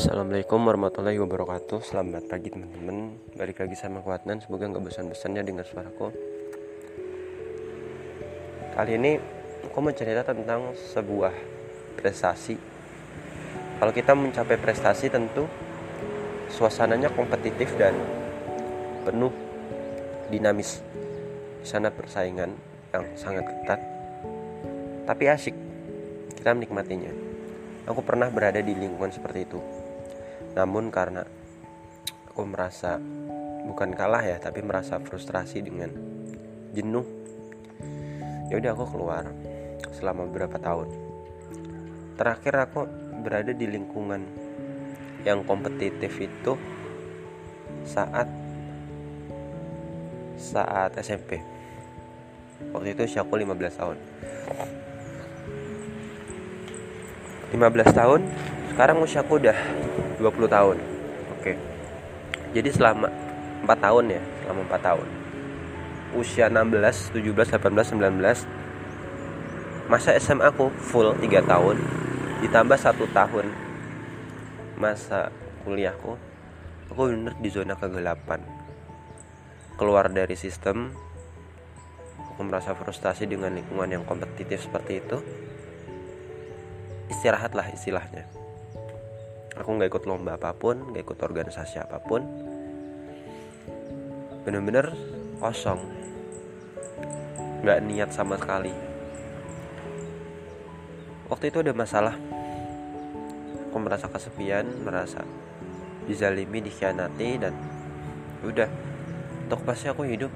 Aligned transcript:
Assalamualaikum 0.00 0.64
warahmatullahi 0.64 1.20
wabarakatuh. 1.20 1.84
Selamat 1.84 2.24
pagi 2.24 2.48
teman-teman. 2.48 3.20
Balik 3.36 3.60
lagi 3.60 3.76
sama 3.76 4.00
Kuatnan. 4.00 4.40
Semoga 4.40 4.72
nggak 4.72 4.80
bosan-bosannya 4.80 5.44
dengar 5.44 5.68
suaraku. 5.68 6.08
Kali 8.72 8.96
ini 8.96 9.20
Aku 9.68 9.76
mau 9.84 9.92
cerita 9.92 10.24
tentang 10.24 10.72
sebuah 10.72 11.36
prestasi. 12.00 12.56
Kalau 13.76 13.92
kita 13.92 14.16
mencapai 14.16 14.56
prestasi 14.56 15.12
tentu 15.12 15.44
Suasananya 16.48 17.12
kompetitif 17.12 17.68
dan 17.76 17.92
Penuh 19.04 19.36
Dinamis. 20.32 20.80
Di 21.60 21.68
sana 21.68 21.92
persaingan 21.92 22.56
yang 22.96 23.04
sangat 23.20 23.44
ketat 23.44 23.80
Tapi 25.04 25.28
asik. 25.28 25.52
Kita 26.40 26.56
menikmatinya. 26.56 27.12
Aku 27.84 28.00
pernah 28.00 28.32
berada 28.32 28.64
di 28.64 28.72
lingkungan 28.72 29.12
seperti 29.12 29.44
itu. 29.44 29.89
Namun 30.54 30.90
karena 30.90 31.22
aku 32.30 32.42
merasa 32.46 32.98
bukan 33.66 33.94
kalah 33.94 34.24
ya, 34.24 34.36
tapi 34.42 34.64
merasa 34.64 34.98
frustrasi 34.98 35.62
dengan 35.62 35.90
jenuh. 36.74 37.06
Ya 38.50 38.58
udah 38.58 38.70
aku 38.74 38.98
keluar 38.98 39.30
selama 39.94 40.26
beberapa 40.26 40.58
tahun. 40.58 40.90
Terakhir 42.18 42.54
aku 42.68 42.80
berada 43.22 43.52
di 43.54 43.66
lingkungan 43.68 44.26
yang 45.22 45.44
kompetitif 45.44 46.16
itu 46.18 46.56
saat 47.84 48.26
saat 50.40 50.96
SMP. 50.96 51.40
Waktu 52.72 52.96
itu 52.96 53.02
usia 53.08 53.24
aku 53.24 53.36
15 53.36 53.80
tahun. 53.80 53.96
15 57.50 57.98
tahun 57.98 58.20
sekarang 58.70 59.02
usiaku 59.02 59.42
udah 59.42 59.58
20 60.22 60.46
tahun. 60.46 60.76
Oke. 61.34 61.58
Jadi 62.54 62.70
selama 62.70 63.10
4 63.66 63.74
tahun 63.76 64.04
ya 64.14 64.22
selama 64.46 64.60
4 64.70 64.86
tahun. 64.86 65.08
Usia 66.14 66.46
16 66.46 67.14
17 67.14 67.54
18 67.58 67.94
19 67.98 69.90
masa 69.90 70.14
SMA 70.22 70.46
aku 70.54 70.70
full 70.78 71.10
3 71.18 71.42
tahun. 71.42 71.76
Ditambah 72.46 72.78
satu 72.78 73.10
tahun 73.10 73.50
masa 74.80 75.28
kuliahku 75.66 76.16
aku 76.88 77.00
bener 77.10 77.34
di 77.42 77.50
zona 77.50 77.74
kegelapan. 77.74 78.40
Keluar 79.74 80.06
dari 80.12 80.38
sistem 80.38 80.94
aku 82.32 82.40
merasa 82.46 82.72
frustasi 82.72 83.26
dengan 83.26 83.50
lingkungan 83.52 83.90
yang 83.90 84.04
kompetitif 84.06 84.62
seperti 84.62 85.02
itu. 85.02 85.18
Istirahat 87.10 87.58
lah 87.58 87.66
istilahnya 87.74 88.40
aku 89.56 89.68
nggak 89.74 89.90
ikut 89.90 90.04
lomba 90.06 90.38
apa 90.38 90.54
pun 90.54 90.92
nggak 90.92 91.02
ikut 91.02 91.18
organisasi 91.18 91.82
apa 91.82 91.98
pun. 91.98 92.22
Bener-bener 94.46 94.94
kosong. 95.40 95.80
Nggak 97.64 97.78
niat 97.86 98.10
sama 98.14 98.36
sekali. 98.38 98.72
Waktu 101.30 101.50
itu 101.50 101.58
ada 101.62 101.74
masalah. 101.74 102.14
Aku 103.70 103.78
merasa 103.78 104.10
kesepian 104.10 104.66
merasa 104.82 105.22
dizalimi 106.06 106.58
dikhianati 106.60 107.30
dan 107.38 107.54
udah. 108.42 108.70
Untuk 109.46 109.62
pasti 109.66 109.86
aku 109.90 110.06
hidup. 110.06 110.30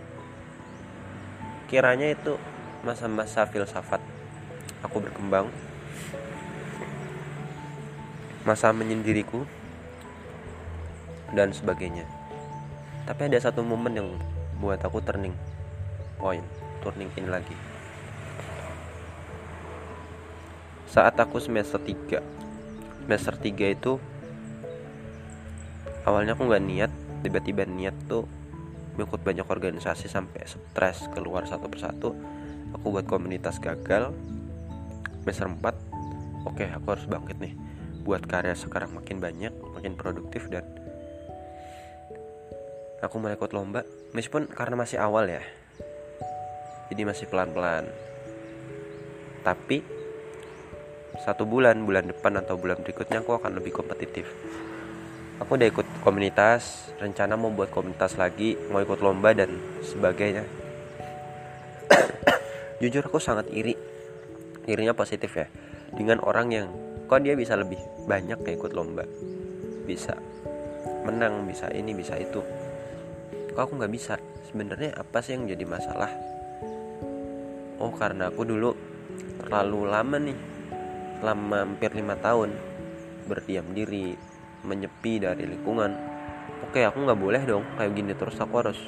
Kiranya 1.71 2.15
itu 2.15 2.39
masa-masa 2.85 3.49
filsafat 3.49 3.99
aku 4.85 5.01
berkembang 5.01 5.49
masa 8.45 8.77
menyendiriku 8.77 9.49
dan 11.33 11.51
sebagainya. 11.57 12.05
Tapi 13.09 13.33
ada 13.33 13.41
satu 13.41 13.65
momen 13.65 13.97
yang 13.97 14.09
buat 14.61 14.81
aku 14.85 15.01
turning 15.01 15.33
point 16.21 16.45
turning 16.85 17.09
in 17.17 17.33
lagi. 17.33 17.57
Saat 20.85 21.17
aku 21.17 21.41
semester 21.41 21.81
3 21.81 22.21
semester 23.05 23.35
3 23.37 23.77
itu 23.77 23.97
awalnya 26.05 26.37
aku 26.37 26.45
nggak 26.45 26.65
niat 26.65 26.93
tiba-tiba 27.25 27.65
niat 27.65 27.97
tuh 28.09 28.29
ikut 28.95 29.21
banyak 29.25 29.49
organisasi 29.49 30.07
sampai 30.07 30.45
stres 30.45 31.09
keluar 31.17 31.49
satu 31.49 31.67
persatu. 31.73 32.13
Aku 32.77 32.93
buat 32.93 33.09
komunitas 33.09 33.57
gagal 33.57 34.13
semester 35.25 35.49
4 35.49 36.45
oke 36.45 36.65
aku 36.69 36.87
harus 36.93 37.09
bangkit 37.09 37.41
nih 37.41 37.55
buat 38.05 38.23
karya 38.29 38.53
sekarang 38.53 38.93
makin 38.93 39.17
banyak 39.19 39.51
makin 39.73 39.97
produktif 39.97 40.53
dan 40.53 40.69
aku 43.05 43.21
mulai 43.21 43.37
ikut 43.37 43.53
lomba. 43.53 43.85
Meskipun 44.17 44.49
karena 44.49 44.81
masih 44.81 44.97
awal 45.01 45.29
ya. 45.29 45.45
Jadi 46.89 47.03
masih 47.05 47.27
pelan-pelan. 47.29 47.85
Tapi 49.45 49.85
satu 51.25 51.45
bulan 51.45 51.85
bulan 51.85 52.09
depan 52.11 52.41
atau 52.41 52.57
bulan 52.57 52.81
berikutnya 52.81 53.21
aku 53.21 53.37
akan 53.37 53.61
lebih 53.61 53.77
kompetitif. 53.77 54.29
Aku 55.43 55.59
udah 55.59 55.69
ikut 55.69 55.87
komunitas 56.07 56.95
rencana 57.03 57.35
mau 57.35 57.51
buat 57.51 57.69
komunitas 57.75 58.15
lagi 58.15 58.55
mau 58.71 58.81
ikut 58.81 59.03
lomba 59.03 59.35
dan 59.35 59.51
sebagainya. 59.83 60.47
Jujur 62.81 63.05
aku 63.05 63.19
sangat 63.19 63.51
iri. 63.51 63.75
Irinya 64.65 64.97
positif 64.97 65.35
ya. 65.37 65.47
Dengan 65.93 66.25
orang 66.25 66.49
yang 66.51 66.69
kok 67.05 67.21
dia 67.21 67.37
bisa 67.37 67.55
lebih 67.55 67.81
banyak 68.09 68.41
kayak 68.41 68.59
ikut 68.61 68.73
lomba? 68.73 69.05
Bisa 69.85 70.17
menang 71.05 71.45
bisa 71.45 71.69
ini 71.71 71.93
bisa 71.93 72.17
itu. 72.17 72.41
Kok 73.53 73.61
aku 73.61 73.73
nggak 73.77 73.93
bisa? 73.93 74.17
Sebenarnya 74.49 74.97
apa 74.97 75.21
sih 75.21 75.37
yang 75.37 75.45
jadi 75.47 75.65
masalah? 75.69 76.11
Oh 77.79 77.93
karena 77.93 78.33
aku 78.33 78.43
dulu 78.49 78.73
terlalu 79.45 79.81
lama 79.85 80.17
nih 80.17 80.39
selama 81.21 81.57
hampir 81.69 81.91
lima 81.93 82.17
tahun 82.19 82.51
berdiam 83.29 83.67
diri 83.77 84.17
menyepi 84.65 85.21
dari 85.21 85.45
lingkungan. 85.45 85.93
Oke 86.65 86.83
aku 86.83 87.05
nggak 87.05 87.21
boleh 87.21 87.43
dong 87.45 87.65
kayak 87.77 87.93
gini 87.93 88.13
terus. 88.17 88.41
Aku 88.41 88.55
harus 88.65 88.81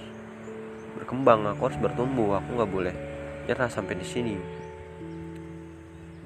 berkembang 0.96 1.44
aku 1.46 1.68
harus 1.68 1.78
bertumbuh. 1.78 2.40
Aku 2.40 2.56
nggak 2.56 2.72
boleh 2.72 2.94
nyerah 3.44 3.68
sampai 3.68 3.94
di 4.00 4.06
sini. 4.06 4.34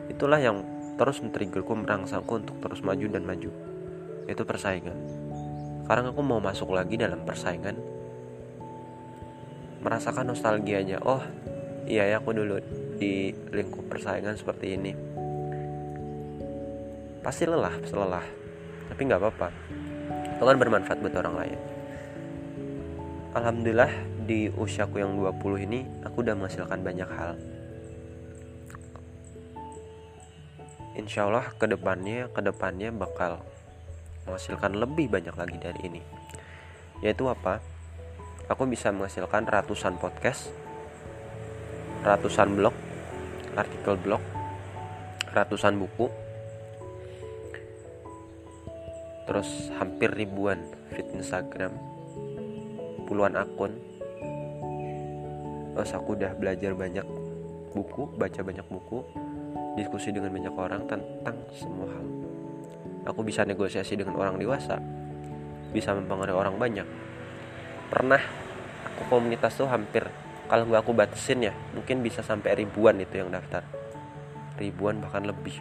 Itulah 0.07 0.39
yang 0.39 0.80
terus 1.01 1.25
men-triggerku 1.25 1.73
merangsangku 1.73 2.45
untuk 2.45 2.61
terus 2.61 2.85
maju 2.85 3.07
dan 3.09 3.25
maju. 3.25 3.49
Itu 4.29 4.45
persaingan. 4.45 4.93
Sekarang 5.89 6.13
aku 6.13 6.21
mau 6.21 6.45
masuk 6.45 6.77
lagi 6.77 7.01
dalam 7.01 7.25
persaingan. 7.25 7.81
Merasakan 9.81 10.29
nostalgianya. 10.29 11.01
Oh 11.01 11.25
iya 11.89 12.05
ya 12.05 12.21
aku 12.21 12.37
dulu 12.37 12.61
di 13.01 13.33
lingkup 13.33 13.89
persaingan 13.89 14.37
seperti 14.37 14.77
ini. 14.77 14.93
Pasti 17.25 17.49
lelah 17.49 17.81
lelah. 17.81 18.27
Tapi 18.93 19.01
nggak 19.01 19.21
apa-apa. 19.25 19.49
Itu 20.37 20.45
kan 20.45 20.57
bermanfaat 20.61 21.01
buat 21.01 21.17
orang 21.17 21.35
lain. 21.41 21.59
Alhamdulillah 23.33 23.93
di 24.29 24.53
usiaku 24.53 25.01
yang 25.01 25.17
20 25.17 25.65
ini 25.65 25.81
aku 26.05 26.21
udah 26.21 26.37
menghasilkan 26.37 26.85
banyak 26.85 27.09
hal 27.09 27.41
insya 30.99 31.31
Allah 31.31 31.51
ke 31.55 31.67
depannya 31.71 32.31
ke 32.31 32.41
depannya 32.43 32.91
bakal 32.91 33.43
menghasilkan 34.27 34.79
lebih 34.79 35.11
banyak 35.11 35.35
lagi 35.35 35.57
dari 35.59 35.81
ini. 35.87 36.03
Yaitu 37.03 37.27
apa? 37.31 37.63
Aku 38.51 38.67
bisa 38.67 38.91
menghasilkan 38.91 39.47
ratusan 39.47 39.99
podcast 39.99 40.51
ratusan 42.01 42.57
blog 42.57 42.73
artikel 43.53 43.93
blog 44.01 44.25
ratusan 45.37 45.77
buku 45.77 46.09
terus 49.29 49.69
hampir 49.77 50.09
ribuan 50.11 50.59
feed 50.91 51.07
Instagram 51.15 51.71
puluhan 53.05 53.37
akun. 53.37 53.75
Terus 55.77 55.91
aku 55.95 56.19
udah 56.19 56.35
belajar 56.35 56.75
banyak 56.75 57.07
buku 57.71 58.11
baca 58.19 58.41
banyak 58.43 58.67
buku 58.67 59.07
diskusi 59.79 60.11
dengan 60.11 60.33
banyak 60.33 60.55
orang 60.55 60.83
tentang 60.89 61.37
semua 61.55 61.87
hal. 61.91 62.07
Aku 63.11 63.27
bisa 63.27 63.47
negosiasi 63.47 63.99
dengan 63.99 64.19
orang 64.19 64.37
dewasa, 64.39 64.79
bisa 65.71 65.95
mempengaruhi 65.95 66.37
orang 66.37 66.57
banyak. 66.59 66.89
Pernah 67.91 68.23
aku 69.01 69.17
komunitas 69.17 69.57
tuh 69.57 69.67
hampir 69.67 70.05
kalau 70.51 70.67
nggak 70.67 70.83
aku 70.83 70.93
batasin 70.93 71.47
ya 71.47 71.55
mungkin 71.73 72.03
bisa 72.03 72.27
sampai 72.27 72.59
ribuan 72.59 72.99
itu 72.99 73.23
yang 73.23 73.31
daftar 73.31 73.63
ribuan 74.59 74.99
bahkan 74.99 75.23
lebih 75.23 75.57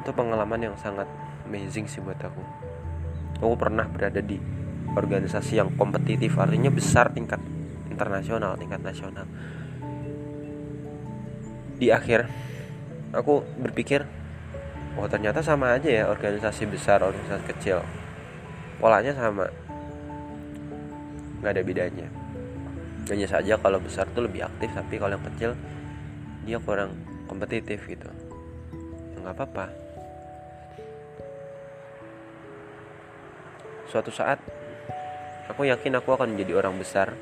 itu 0.00 0.10
pengalaman 0.14 0.70
yang 0.70 0.76
sangat 0.78 1.04
amazing 1.44 1.84
sih 1.84 1.98
buat 1.98 2.16
aku 2.22 2.40
aku 3.42 3.54
pernah 3.58 3.84
berada 3.84 4.22
di 4.22 4.40
organisasi 4.94 5.58
yang 5.58 5.74
kompetitif 5.74 6.38
artinya 6.38 6.72
besar 6.72 7.10
tingkat 7.12 7.42
internasional 7.92 8.54
tingkat 8.54 8.80
nasional 8.80 9.28
di 11.78 11.94
akhir 11.94 12.26
aku 13.14 13.40
berpikir 13.62 14.02
oh 14.98 15.06
ternyata 15.06 15.40
sama 15.40 15.78
aja 15.78 15.86
ya 15.86 16.04
organisasi 16.10 16.66
besar 16.66 17.00
organisasi 17.06 17.44
kecil. 17.54 17.80
Polanya 18.82 19.14
sama. 19.14 19.46
Nggak 21.38 21.52
ada 21.54 21.62
bedanya. 21.62 22.08
Hanya 23.08 23.26
saja 23.30 23.54
kalau 23.56 23.78
besar 23.78 24.10
tuh 24.10 24.26
lebih 24.26 24.44
aktif 24.44 24.68
tapi 24.74 24.98
kalau 24.98 25.14
yang 25.14 25.26
kecil 25.34 25.50
dia 26.42 26.58
kurang 26.58 26.98
kompetitif 27.30 27.86
gitu. 27.86 28.10
Ya 29.14 29.16
nggak 29.22 29.34
apa-apa. 29.38 29.66
Suatu 33.88 34.12
saat 34.12 34.42
aku 35.48 35.64
yakin 35.64 35.96
aku 35.96 36.12
akan 36.12 36.34
menjadi 36.34 36.58
orang 36.58 36.76
besar. 36.76 37.14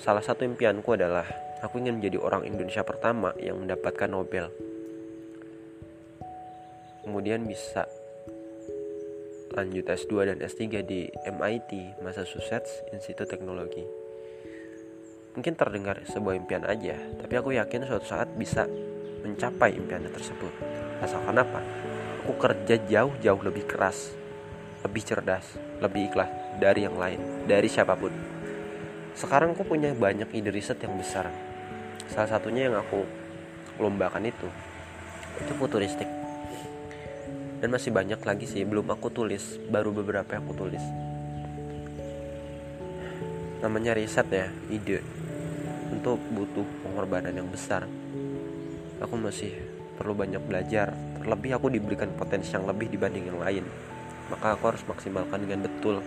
Salah 0.00 0.22
satu 0.22 0.46
impianku 0.46 0.94
adalah 0.94 1.45
aku 1.64 1.80
ingin 1.80 2.02
menjadi 2.02 2.18
orang 2.20 2.44
Indonesia 2.44 2.82
pertama 2.84 3.32
yang 3.40 3.60
mendapatkan 3.62 4.10
Nobel 4.10 4.48
kemudian 7.06 7.46
bisa 7.46 7.86
lanjut 9.54 9.86
S2 9.86 10.34
dan 10.34 10.38
S3 10.42 10.82
di 10.82 11.06
MIT, 11.22 12.02
Massachusetts 12.02 12.82
Institute 12.90 13.30
Teknologi. 13.30 13.86
Mungkin 15.38 15.54
terdengar 15.54 16.02
sebuah 16.02 16.34
impian 16.34 16.66
aja, 16.66 16.98
tapi 17.22 17.38
aku 17.38 17.54
yakin 17.54 17.86
suatu 17.86 18.04
saat 18.04 18.28
bisa 18.34 18.66
mencapai 19.22 19.78
impian 19.78 20.02
tersebut. 20.10 20.50
Asalkan 20.98 21.38
apa? 21.38 21.62
Aku 22.26 22.34
kerja 22.34 22.74
jauh-jauh 22.74 23.40
lebih 23.46 23.70
keras, 23.70 24.12
lebih 24.82 25.06
cerdas, 25.06 25.56
lebih 25.78 26.10
ikhlas 26.10 26.58
dari 26.58 26.84
yang 26.84 26.98
lain, 26.98 27.46
dari 27.46 27.70
siapa 27.70 27.94
pun. 27.94 28.10
Sekarang 29.14 29.54
aku 29.54 29.62
punya 29.62 29.94
banyak 29.94 30.34
ide 30.34 30.50
riset 30.50 30.82
yang 30.82 30.98
besar. 30.98 31.45
Salah 32.06 32.30
satunya 32.30 32.70
yang 32.70 32.78
aku 32.78 33.02
lombakan 33.82 34.30
itu, 34.30 34.48
itu 35.42 35.52
futuristik. 35.58 36.06
Dan 37.58 37.72
masih 37.72 37.90
banyak 37.90 38.20
lagi 38.22 38.46
sih 38.46 38.62
belum 38.62 38.86
aku 38.92 39.10
tulis 39.10 39.58
baru 39.72 39.90
beberapa 39.90 40.36
yang 40.36 40.44
aku 40.46 40.54
tulis. 40.54 40.84
Namanya 43.64 43.96
riset 43.96 44.28
ya 44.30 44.46
ide. 44.70 45.02
Untuk 45.86 46.20
butuh 46.30 46.66
pengorbanan 46.84 47.34
yang 47.34 47.48
besar. 47.48 47.88
Aku 49.02 49.14
masih 49.18 49.54
perlu 49.96 50.12
banyak 50.12 50.42
belajar 50.44 50.92
terlebih 51.22 51.58
aku 51.58 51.72
diberikan 51.72 52.12
potensi 52.14 52.54
yang 52.54 52.68
lebih 52.68 52.86
dibanding 52.92 53.32
yang 53.32 53.40
lain. 53.40 53.64
Maka 54.30 54.54
aku 54.54 54.74
harus 54.74 54.82
maksimalkan 54.86 55.42
dengan 55.42 55.66
betul. 55.66 56.04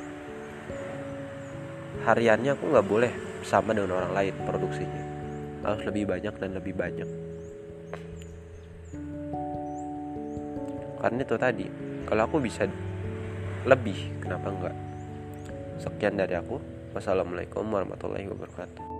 Hariannya 2.05 2.55
aku 2.55 2.71
nggak 2.71 2.87
boleh 2.87 3.11
sama 3.43 3.75
dengan 3.75 3.99
orang 3.99 4.13
lain 4.15 4.35
produksinya 4.47 5.08
harus 5.63 5.81
lebih 5.87 6.03
banyak 6.07 6.33
dan 6.39 6.51
lebih 6.55 6.73
banyak. 6.75 7.09
Karena 10.99 11.19
itu 11.23 11.35
tadi 11.39 11.65
kalau 12.03 12.27
aku 12.27 12.37
bisa 12.43 12.67
lebih 13.63 14.19
kenapa 14.19 14.47
enggak? 14.51 14.75
Sekian 15.79 16.19
dari 16.19 16.35
aku. 16.35 16.59
Wassalamualaikum 16.89 17.69
warahmatullahi 17.69 18.25
wabarakatuh 18.25 18.98